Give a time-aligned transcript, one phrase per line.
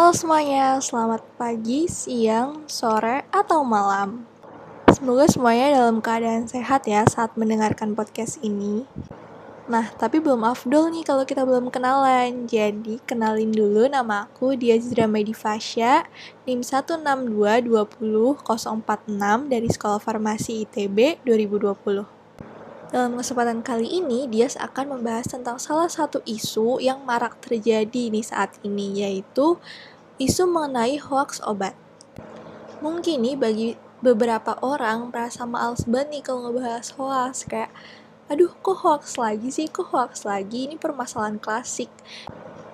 [0.00, 4.24] Halo semuanya, selamat pagi, siang, sore, atau malam.
[4.88, 8.88] Semoga semuanya dalam keadaan sehat ya saat mendengarkan podcast ini.
[9.68, 12.48] Nah, tapi belum afdol nih kalau kita belum kenalan.
[12.48, 16.08] Jadi, kenalin dulu nama aku Diazra Medifasya,
[16.48, 18.40] NIM 1622046
[19.52, 22.19] dari Sekolah Farmasi ITB 2020.
[22.90, 28.26] Dalam kesempatan kali ini, Dias akan membahas tentang salah satu isu yang marak terjadi nih
[28.26, 29.62] saat ini, yaitu
[30.18, 31.78] isu mengenai hoax obat.
[32.82, 33.68] Mungkin nih bagi
[34.02, 37.70] beberapa orang merasa males banget nih kalau ngebahas hoax, kayak
[38.26, 41.94] aduh kok hoax lagi sih, kok hoax lagi, ini permasalahan klasik.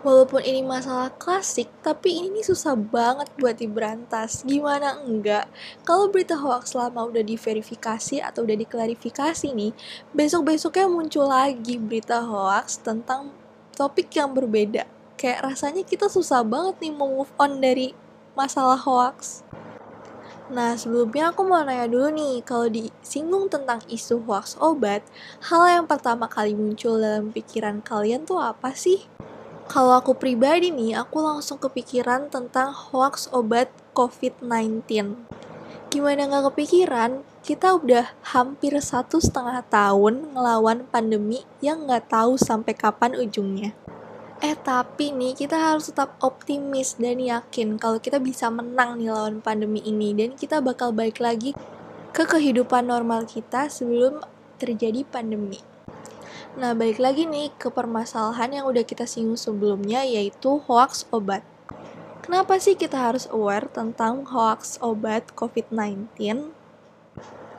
[0.00, 4.40] Walaupun ini masalah klasik, tapi ini susah banget buat diberantas.
[4.48, 5.44] Gimana enggak?
[5.84, 9.76] Kalau berita hoax lama udah diverifikasi atau udah diklarifikasi nih,
[10.16, 13.28] besok-besoknya muncul lagi berita hoax tentang
[13.76, 14.88] topik yang berbeda.
[15.20, 17.92] Kayak rasanya kita susah banget nih mau move on dari
[18.32, 19.44] masalah hoax.
[20.48, 25.04] Nah, sebelumnya aku mau nanya dulu nih, kalau disinggung tentang isu hoax obat,
[25.52, 29.04] hal yang pertama kali muncul dalam pikiran kalian tuh apa sih?
[29.70, 34.82] Kalau aku pribadi nih, aku langsung kepikiran tentang hoax obat COVID-19.
[35.94, 42.74] Gimana nggak kepikiran, kita udah hampir satu setengah tahun ngelawan pandemi yang nggak tahu sampai
[42.74, 43.70] kapan ujungnya.
[44.42, 49.38] Eh tapi nih kita harus tetap optimis dan yakin kalau kita bisa menang nih lawan
[49.38, 51.54] pandemi ini dan kita bakal balik lagi
[52.10, 54.18] ke kehidupan normal kita sebelum
[54.58, 55.69] terjadi pandemi.
[56.58, 61.46] Nah, balik lagi nih ke permasalahan yang udah kita singgung sebelumnya, yaitu hoax obat.
[62.26, 66.50] Kenapa sih kita harus aware tentang hoax obat COVID-19?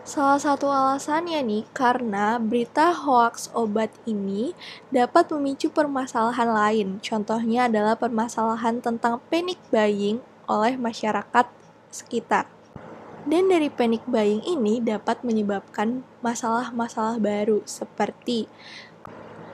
[0.03, 4.52] Salah satu alasannya nih, karena berita hoax obat ini
[4.92, 6.99] dapat memicu permasalahan lain.
[6.99, 10.20] Contohnya adalah permasalahan tentang panic buying
[10.52, 11.48] oleh masyarakat
[11.95, 12.43] sekitar.
[13.21, 18.49] Dan dari panic buying ini dapat menyebabkan masalah-masalah baru seperti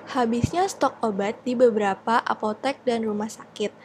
[0.07, 3.75] habisnya stok obat di beberapa apotek dan rumah sakit,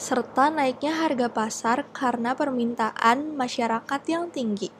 [0.00, 4.72] serta naiknya harga pasar karena permintaan masyarakat yang tinggi.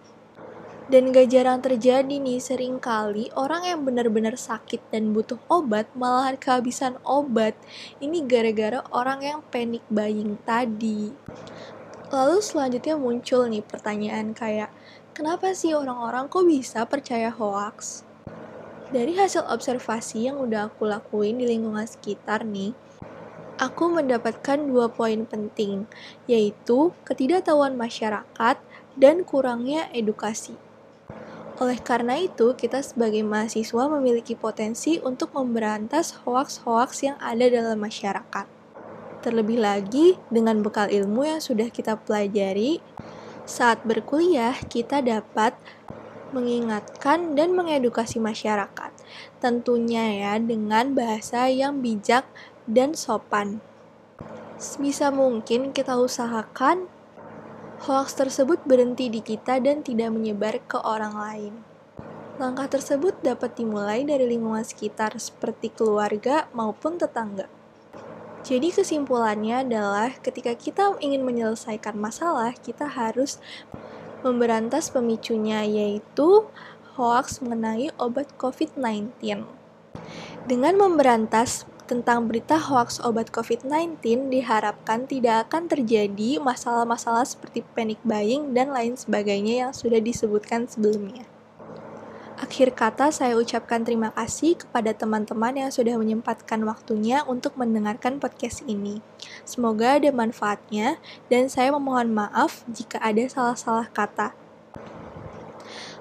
[0.88, 6.32] Dan gak jarang terjadi nih, sering kali orang yang benar-benar sakit dan butuh obat malah
[6.41, 7.53] kehabisan obat.
[8.00, 11.12] Ini gara-gara orang yang panic buying tadi.
[12.14, 14.70] Lalu selanjutnya muncul nih pertanyaan kayak,
[15.16, 17.76] kenapa sih orang-orang kok bisa percaya hoax?
[18.94, 22.72] Dari hasil observasi yang udah aku lakuin di lingkungan sekitar nih,
[23.66, 25.76] aku mendapatkan dua poin penting,
[26.32, 28.56] yaitu ketidaktahuan masyarakat
[29.02, 30.56] dan kurangnya edukasi.
[31.62, 38.57] Oleh karena itu, kita sebagai mahasiswa memiliki potensi untuk memberantas hoaks-hoaks yang ada dalam masyarakat.
[39.28, 42.81] Terlebih lagi, dengan bekal ilmu yang sudah kita pelajari,
[43.44, 45.53] saat berkuliah kita dapat
[46.33, 48.88] mengingatkan dan mengedukasi masyarakat.
[49.37, 52.25] Tentunya ya dengan bahasa yang bijak
[52.65, 53.61] dan sopan.
[54.56, 56.88] Sebisa mungkin kita usahakan
[57.84, 61.53] hoax tersebut berhenti di kita dan tidak menyebar ke orang lain.
[62.41, 67.57] Langkah tersebut dapat dimulai dari lingkungan sekitar seperti keluarga maupun tetangga.
[68.47, 73.43] Jadi kesimpulannya adalah ketika kita ingin menyelesaikan masalah, kita harus
[74.22, 76.47] memberantas pemicunya yaitu
[76.99, 79.47] hoax mengenai obat COVID-19.
[80.49, 88.53] Dengan memberantas tentang berita hoax obat COVID-19 diharapkan tidak akan terjadi masalah-masalah seperti panic buying
[88.53, 91.25] dan lain sebagainya yang sudah disebutkan sebelumnya.
[92.38, 98.62] Akhir kata, saya ucapkan terima kasih kepada teman-teman yang sudah menyempatkan waktunya untuk mendengarkan podcast
[98.62, 99.03] ini.
[99.43, 104.38] Semoga ada manfaatnya, dan saya memohon maaf jika ada salah-salah kata.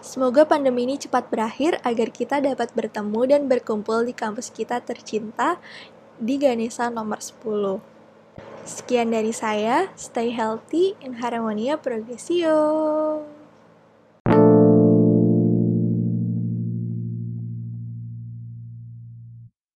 [0.05, 5.57] Semoga pandemi ini cepat berakhir agar kita dapat bertemu dan berkumpul di kampus kita tercinta
[6.21, 7.81] di Ganesha nomor 10.
[8.61, 13.36] Sekian dari saya, stay healthy in harmonia progressio.